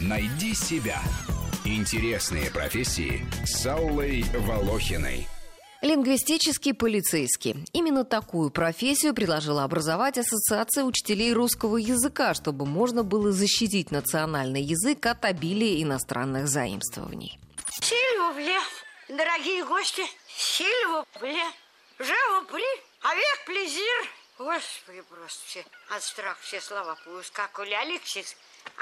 Найди 0.00 0.54
себя. 0.54 1.00
Интересные 1.64 2.50
профессии 2.50 3.26
с 3.44 3.66
Аллой 3.66 4.24
Волохиной. 4.34 5.28
Лингвистический 5.82 6.74
полицейский. 6.74 7.64
Именно 7.72 8.04
такую 8.04 8.50
профессию 8.50 9.14
предложила 9.14 9.64
образовать 9.64 10.18
Ассоциация 10.18 10.84
учителей 10.84 11.32
русского 11.32 11.78
языка, 11.78 12.34
чтобы 12.34 12.66
можно 12.66 13.02
было 13.02 13.32
защитить 13.32 13.90
национальный 13.90 14.62
язык 14.62 15.04
от 15.06 15.24
обилия 15.24 15.82
иностранных 15.82 16.48
заимствований. 16.48 17.38
Сильвубле, 17.80 18.58
дорогие 19.08 19.64
гости, 19.64 20.02
сильвубле, 20.28 21.44
живопри, 21.98 22.64
авек 23.02 23.44
плезир. 23.46 24.19
Господи, 24.40 25.02
просто 25.02 25.46
все 25.46 25.66
от 25.90 26.02
страха 26.02 26.40
все 26.40 26.62
слова 26.62 26.94
поускакали. 27.04 27.74
Алексис, 27.74 28.34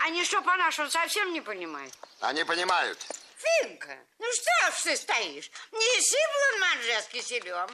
они 0.05 0.25
что, 0.25 0.41
по-нашему 0.41 0.89
совсем 0.89 1.33
не 1.33 1.41
понимают? 1.41 1.93
Они 2.21 2.45
понимают. 2.45 2.97
Финка, 3.37 3.99
ну 4.21 4.27
что 4.35 4.71
ж 4.71 4.83
ты 4.85 4.97
стоишь? 4.97 5.51
Не 5.73 6.01
сыплан 6.01 6.61
манжески 6.61 7.21
селем. 7.21 7.69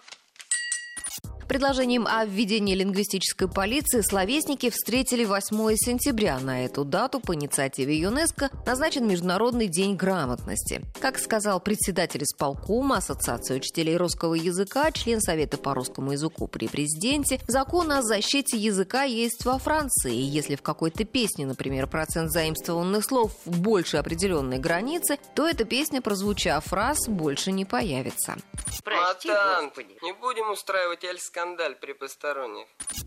Предложением 1.55 2.09
о 2.09 2.25
введении 2.25 2.75
лингвистической 2.75 3.47
полиции 3.47 4.01
словесники 4.01 4.71
встретили 4.71 5.25
8 5.25 5.77
сентября. 5.77 6.41
На 6.41 6.65
эту 6.65 6.85
дату 6.85 7.21
по 7.21 7.33
инициативе 7.33 7.97
ЮНЕСКО 7.97 8.51
назначен 8.67 9.07
Международный 9.07 9.69
день 9.69 9.95
грамотности. 9.95 10.83
Как 11.01 11.17
сказал 11.17 11.61
председатель 11.61 12.25
исполкома 12.25 12.97
Ассоциации 12.97 13.55
учителей 13.55 13.97
русского 13.97 14.35
языка, 14.35 14.91
член 14.91 15.21
Совета 15.21 15.57
по 15.57 15.75
русскому 15.75 16.11
языку 16.11 16.49
при 16.49 16.67
президенте, 16.67 17.39
закон 17.47 17.93
о 17.93 18.03
защите 18.03 18.57
языка 18.57 19.05
есть 19.05 19.45
во 19.45 19.61
Франции. 19.61 20.13
Если 20.13 20.57
в 20.57 20.63
какой-то 20.63 21.05
песне, 21.05 21.47
например, 21.47 21.87
процент 21.87 22.33
заимствованных 22.33 23.05
слов 23.05 23.31
больше 23.45 23.99
определенной 23.99 24.59
границы, 24.59 25.21
то 25.37 25.47
эта 25.47 25.65
песня, 25.65 26.03
прозвучав 26.03 26.73
раз, 26.73 27.07
больше 27.07 27.53
не 27.53 27.65
появится. 27.65 28.39
Прости, 28.83 29.29
Матан, 29.29 29.69
Господи. 29.69 29.97
не 30.03 30.13
будем 30.13 30.51
устраивать 30.51 31.05
эль-скандаль 31.45 31.77
при 31.81 31.93
посторонних. 31.93 32.67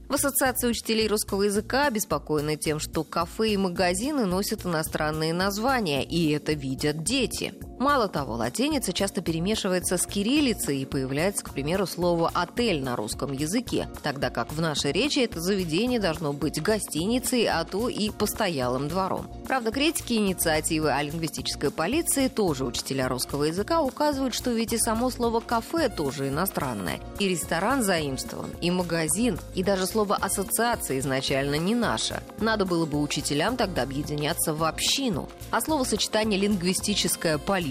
В 0.10 0.14
Ассоциации 0.14 0.70
учителей 0.70 1.08
русского 1.08 1.44
языка 1.44 1.88
обеспокоены 1.88 2.56
тем, 2.56 2.80
что 2.80 3.04
кафе 3.04 3.50
и 3.50 3.58
магазины 3.58 4.26
носят 4.26 4.66
иностранные 4.66 5.34
названия, 5.34 6.04
и 6.04 6.32
это 6.32 6.54
видят 6.54 7.04
дети. 7.04 7.54
Мало 7.80 8.08
того, 8.08 8.34
латиница 8.34 8.92
часто 8.92 9.22
перемешивается 9.22 9.98
с 9.98 10.08
кириллицей 10.08 10.82
и 10.82 10.86
появляется, 10.86 11.44
к 11.44 11.52
примеру, 11.52 11.86
слово 11.86 12.32
«отель» 12.34 12.84
на 12.84 12.96
русском 12.96 13.32
языке, 13.34 13.88
тогда 14.02 14.32
как 14.32 14.52
в 14.52 14.60
нашей 14.60 14.92
речи 14.92 15.20
это 15.20 15.40
заведение 15.40 16.00
должно 16.00 16.34
быть 16.34 16.62
гостиницей, 16.62 17.48
а 17.48 17.64
то 17.66 17.88
и 17.88 18.10
постоялым 18.10 18.88
двором. 18.88 19.30
Правда, 19.48 19.72
критики 19.72 20.14
инициативы 20.14 20.92
о 20.92 21.04
лингвистической 21.04 21.70
полиции, 21.70 22.30
тоже 22.30 22.66
учителя 22.66 23.08
русского 23.08 23.44
языка, 23.44 23.82
указывают, 23.82 24.34
что 24.34 24.50
ведь 24.52 24.74
и 24.74 24.80
само 24.80 25.12
слово 25.12 25.40
«кафе» 25.40 25.88
тоже 25.88 26.30
иностранное. 26.30 27.00
И 27.20 27.30
ресторан 27.30 27.84
заимствован, 27.84 28.50
и 28.60 28.72
магазин, 28.72 29.38
и 29.54 29.64
даже 29.64 29.86
слово 29.86 30.16
«ассоциация» 30.16 30.98
изначально 30.98 31.56
не 31.56 31.76
наше. 31.76 32.24
Надо 32.40 32.66
было 32.66 32.88
бы 32.88 33.00
учителям 33.00 33.56
тогда 33.56 33.84
объединяться 33.84 34.56
в 34.56 34.64
общину. 34.64 35.30
А 35.52 35.62
словосочетание 35.62 36.40
«лингвистическая 36.40 37.38
полиция» 37.38 37.67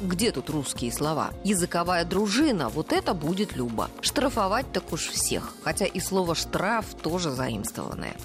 где 0.00 0.32
тут 0.32 0.50
русские 0.50 0.92
слова? 0.92 1.32
Языковая 1.44 2.04
дружина, 2.04 2.68
вот 2.68 2.92
это 2.92 3.14
будет 3.14 3.56
любо. 3.56 3.90
Штрафовать 4.00 4.72
так 4.72 4.92
уж 4.92 5.08
всех. 5.08 5.52
Хотя 5.62 5.86
и 5.86 6.00
слово 6.00 6.34
«штраф» 6.34 6.86
тоже 7.02 7.30
заимствованное. 7.30 8.16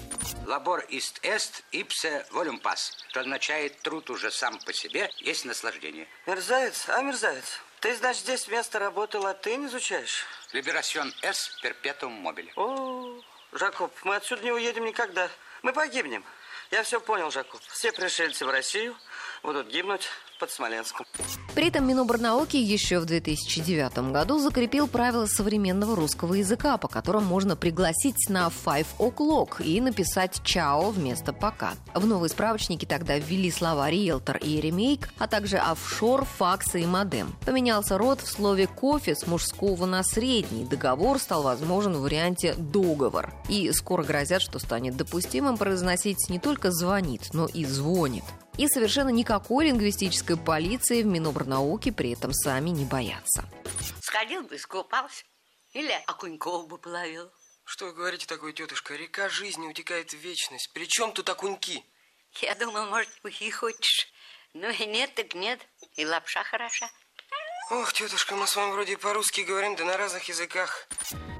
Лабор 0.46 0.84
ist 0.88 1.20
est 1.22 1.62
ipse 1.72 2.26
volumpas, 2.32 2.92
что 3.08 3.20
означает 3.20 3.80
труд 3.82 4.10
уже 4.10 4.30
сам 4.30 4.58
по 4.66 4.72
себе, 4.72 5.10
есть 5.18 5.44
наслаждение. 5.44 6.08
Мерзавец, 6.26 6.88
а 6.88 7.02
мерзавец. 7.02 7.60
Ты, 7.80 7.94
значит, 7.96 8.22
здесь 8.22 8.48
вместо 8.48 8.78
работы 8.78 9.18
латынь 9.18 9.66
изучаешь? 9.66 10.24
Liberation 10.52 11.12
est 11.22 11.50
perpetuum 11.62 12.22
mobile. 12.22 12.50
О, 12.56 13.22
Жакоб, 13.52 13.92
мы 14.04 14.16
отсюда 14.16 14.42
не 14.42 14.52
уедем 14.52 14.84
никогда. 14.84 15.28
Мы 15.62 15.72
погибнем. 15.72 16.24
Я 16.70 16.82
все 16.82 17.00
понял, 17.00 17.30
Жакоб. 17.30 17.60
Все 17.68 17.92
пришельцы 17.92 18.44
в 18.44 18.50
Россию 18.50 18.96
будут 19.42 19.68
гибнуть 19.68 20.08
под 20.38 20.50
Смоленском. 20.50 21.06
При 21.54 21.68
этом 21.68 21.86
Миноборнауки 21.86 22.56
еще 22.56 22.98
в 23.00 23.04
2009 23.04 24.12
году 24.12 24.38
закрепил 24.38 24.88
правила 24.88 25.26
современного 25.26 25.96
русского 25.96 26.34
языка, 26.34 26.78
по 26.78 26.88
которым 26.88 27.24
можно 27.24 27.56
пригласить 27.56 28.28
на 28.28 28.48
five 28.48 28.86
o'clock 28.98 29.62
и 29.62 29.80
написать 29.80 30.40
«чао» 30.44 30.90
вместо 30.90 31.32
«пока». 31.32 31.74
В 31.94 32.06
новые 32.06 32.30
справочники 32.30 32.86
тогда 32.86 33.18
ввели 33.18 33.50
слова 33.50 33.90
«риэлтор» 33.90 34.38
и 34.38 34.60
«ремейк», 34.60 35.10
а 35.18 35.26
также 35.26 35.58
«офшор», 35.58 36.24
«факсы» 36.24 36.82
и 36.82 36.86
«модем». 36.86 37.34
Поменялся 37.44 37.98
род 37.98 38.20
в 38.20 38.28
слове 38.28 38.66
«кофе» 38.66 39.14
с 39.14 39.26
мужского 39.26 39.86
на 39.86 40.02
средний. 40.02 40.64
Договор 40.64 41.18
стал 41.18 41.42
возможен 41.42 41.94
в 41.94 42.02
варианте 42.02 42.54
«договор». 42.56 43.34
И 43.48 43.70
скоро 43.72 44.02
грозят, 44.04 44.40
что 44.40 44.58
станет 44.58 44.96
допустимым 44.96 45.58
произносить 45.58 46.30
не 46.30 46.38
только 46.38 46.70
«звонит», 46.70 47.28
но 47.32 47.46
и 47.46 47.64
«звонит». 47.64 48.24
И 48.60 48.68
совершенно 48.68 49.08
никакой 49.08 49.68
лингвистической 49.68 50.36
полиции 50.36 51.02
в 51.02 51.06
Минобрнауке 51.06 51.92
при 51.92 52.12
этом 52.12 52.34
сами 52.34 52.68
не 52.68 52.84
боятся. 52.84 53.48
Сходил 54.02 54.42
бы, 54.42 54.56
искупался. 54.56 55.24
Или 55.72 55.98
окуньков 56.06 56.68
бы 56.68 56.76
половил. 56.76 57.32
Что 57.64 57.86
вы 57.86 57.94
говорите 57.94 58.26
такое, 58.26 58.52
тетушка? 58.52 58.96
Река 58.96 59.30
жизни 59.30 59.66
утекает 59.66 60.10
в 60.10 60.18
вечность. 60.18 60.70
Причем 60.74 61.12
тут 61.12 61.30
окуньки? 61.30 61.82
Я 62.42 62.54
думал, 62.54 62.84
может, 62.84 63.08
и 63.40 63.50
хочешь. 63.50 64.12
Ну 64.52 64.68
и 64.68 64.84
нет, 64.84 65.14
так 65.14 65.32
нет. 65.34 65.58
И 65.96 66.04
лапша 66.04 66.44
хороша. 66.44 66.90
Ох, 67.72 67.92
тетушка, 67.92 68.34
мы 68.34 68.48
с 68.48 68.56
вами 68.56 68.72
вроде 68.72 68.98
по-русски 68.98 69.42
говорим, 69.42 69.76
да 69.76 69.84
на 69.84 69.96
разных 69.96 70.24
языках. 70.24 70.88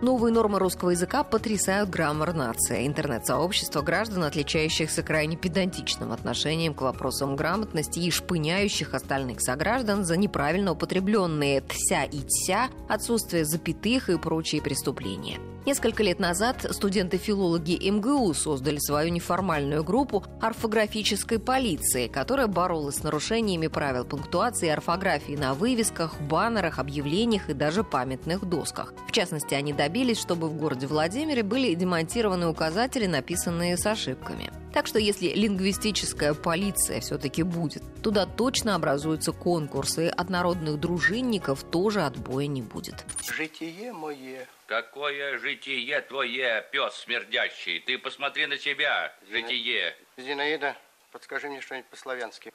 Новые 0.00 0.32
нормы 0.32 0.60
русского 0.60 0.90
языка 0.90 1.24
потрясают 1.24 1.90
граммар 1.90 2.34
нации. 2.34 2.86
Интернет-сообщество 2.86 3.82
граждан, 3.82 4.22
отличающихся 4.22 5.02
крайне 5.02 5.36
педантичным 5.36 6.12
отношением 6.12 6.74
к 6.74 6.82
вопросам 6.82 7.34
грамотности 7.34 7.98
и 7.98 8.12
шпыняющих 8.12 8.94
остальных 8.94 9.40
сограждан 9.40 10.04
за 10.04 10.16
неправильно 10.16 10.70
употребленные 10.70 11.62
«тся» 11.62 12.04
и 12.04 12.20
«тся», 12.22 12.70
отсутствие 12.88 13.44
запятых 13.44 14.08
и 14.08 14.16
прочие 14.16 14.62
преступления. 14.62 15.40
Несколько 15.66 16.02
лет 16.02 16.18
назад 16.18 16.66
студенты-филологи 16.70 17.90
МГУ 17.90 18.32
создали 18.32 18.78
свою 18.78 19.10
неформальную 19.10 19.84
группу 19.84 20.24
орфографической 20.40 21.38
полиции, 21.38 22.08
которая 22.08 22.46
боролась 22.46 22.96
с 22.96 23.02
нарушениями 23.02 23.66
правил 23.66 24.06
пунктуации 24.06 24.68
и 24.68 24.70
орфографии 24.70 25.36
на 25.36 25.52
вывесках, 25.52 26.14
баннерах, 26.20 26.78
объявлениях 26.78 27.48
и 27.48 27.54
даже 27.54 27.84
памятных 27.84 28.44
досках. 28.44 28.94
В 29.08 29.12
частности, 29.12 29.54
они 29.54 29.72
добились, 29.72 30.20
чтобы 30.20 30.48
в 30.48 30.56
городе 30.56 30.86
Владимире 30.86 31.42
были 31.42 31.74
демонтированы 31.74 32.48
указатели, 32.48 33.06
написанные 33.06 33.76
с 33.76 33.86
ошибками. 33.86 34.50
Так 34.72 34.86
что 34.86 34.98
если 35.00 35.28
лингвистическая 35.28 36.32
полиция 36.32 37.00
все-таки 37.00 37.42
будет, 37.42 37.82
туда 38.02 38.24
точно 38.24 38.76
образуются 38.76 39.32
конкурсы, 39.32 40.06
и 40.06 40.08
от 40.08 40.30
народных 40.30 40.78
дружинников 40.78 41.64
тоже 41.64 42.02
отбоя 42.02 42.46
не 42.46 42.62
будет. 42.62 43.04
Житие 43.36 43.92
мое. 43.92 44.46
Какое 44.66 45.38
житие 45.38 46.00
твое, 46.02 46.64
пес 46.70 46.94
смердящий? 46.94 47.80
Ты 47.80 47.98
посмотри 47.98 48.46
на 48.46 48.56
себя, 48.56 49.12
житие. 49.28 49.96
Зинаида, 50.16 50.76
подскажи 51.10 51.48
мне 51.48 51.60
что-нибудь 51.60 51.88
по-славянски. 51.90 52.52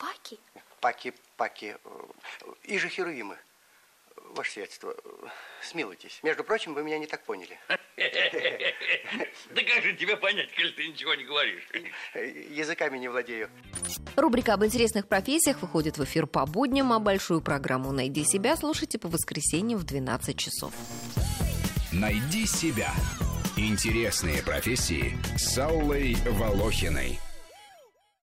Паки? 0.00 0.38
Паки, 0.80 1.12
паки. 1.36 1.76
И 2.64 2.78
же 2.78 2.88
херувимы. 2.88 3.36
Ваше 4.34 4.52
сиятельство, 4.52 4.94
смилуйтесь. 5.60 6.20
Между 6.22 6.42
прочим, 6.42 6.72
вы 6.72 6.82
меня 6.82 6.98
не 6.98 7.06
так 7.06 7.22
поняли. 7.24 7.58
Да 7.66 9.62
как 9.62 9.82
же 9.82 9.94
тебе 9.94 10.16
понять, 10.16 10.54
коль 10.54 10.72
ты 10.72 10.88
ничего 10.88 11.14
не 11.14 11.24
говоришь? 11.24 11.68
Языками 12.50 12.98
не 12.98 13.08
владею. 13.08 13.50
Рубрика 14.16 14.54
об 14.54 14.64
интересных 14.64 15.06
профессиях 15.06 15.60
выходит 15.60 15.98
в 15.98 16.04
эфир 16.04 16.26
по 16.26 16.46
будням, 16.46 16.92
а 16.92 16.98
большую 16.98 17.42
программу 17.42 17.92
«Найди 17.92 18.24
себя» 18.24 18.56
слушайте 18.56 18.98
по 18.98 19.08
воскресеньям 19.08 19.78
в 19.78 19.84
12 19.84 20.38
часов. 20.38 20.72
Найди 21.92 22.46
себя. 22.46 22.92
Интересные 23.56 24.42
профессии 24.42 25.18
с 25.36 25.58
Аллой 25.58 26.14
Волохиной. 26.24 27.18